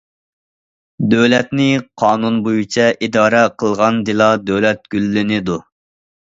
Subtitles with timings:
[1.11, 1.67] دۆلەتنى
[2.05, 5.63] قانۇن بويىچە ئىدارە قىلغاندىلا دۆلەت گۈللىنىدۇ.